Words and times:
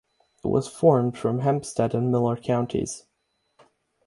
It 0.43 0.47
was 0.47 0.67
formed 0.67 1.15
from 1.15 1.41
Hempstead 1.41 1.93
and 1.93 2.11
Miller 2.11 2.35
Counties. 2.35 3.05